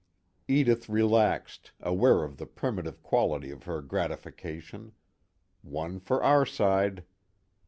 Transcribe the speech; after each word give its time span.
Edith 0.47 0.89
relaxed, 0.89 1.73
aware 1.79 2.23
of 2.23 2.37
the 2.37 2.47
primitive 2.47 3.03
quality 3.03 3.51
of 3.51 3.65
her 3.65 3.83
gratification: 3.83 4.93
one 5.61 5.99
for 5.99 6.23
our 6.23 6.43
side. 6.43 7.03